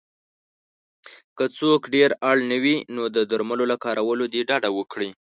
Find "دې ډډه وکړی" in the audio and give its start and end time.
4.33-5.09